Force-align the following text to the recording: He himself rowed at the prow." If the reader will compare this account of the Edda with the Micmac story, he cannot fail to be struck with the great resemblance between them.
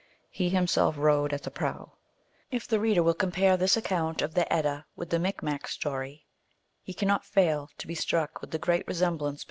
He 0.31 0.49
himself 0.49 0.95
rowed 0.97 1.31
at 1.31 1.43
the 1.43 1.51
prow." 1.51 1.91
If 2.49 2.67
the 2.67 2.79
reader 2.79 3.03
will 3.03 3.13
compare 3.13 3.55
this 3.55 3.77
account 3.77 4.23
of 4.23 4.33
the 4.33 4.51
Edda 4.51 4.83
with 4.95 5.11
the 5.11 5.19
Micmac 5.19 5.67
story, 5.67 6.25
he 6.81 6.95
cannot 6.95 7.23
fail 7.23 7.69
to 7.77 7.85
be 7.85 7.93
struck 7.93 8.41
with 8.41 8.49
the 8.49 8.57
great 8.57 8.87
resemblance 8.87 9.19
between 9.31 9.35
them. 9.35 9.39